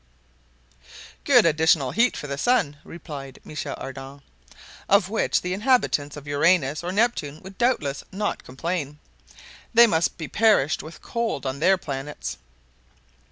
"Good 1.25 1.45
additional 1.45 1.91
heat 1.91 2.17
for 2.17 2.25
the 2.25 2.35
sun," 2.35 2.77
replied 2.83 3.37
Michel 3.43 3.75
Ardan, 3.77 4.23
"of 4.89 5.09
which 5.09 5.41
the 5.43 5.53
inhabitants 5.53 6.17
of 6.17 6.25
Uranus 6.25 6.83
or 6.83 6.91
Neptune 6.91 7.39
would 7.43 7.55
doubtless 7.59 8.03
not 8.11 8.43
complain; 8.43 8.97
they 9.75 9.85
must 9.85 10.17
be 10.17 10.27
perished 10.27 10.81
with 10.81 11.03
cold 11.03 11.45
on 11.45 11.59
their 11.59 11.77
planets." 11.77 12.37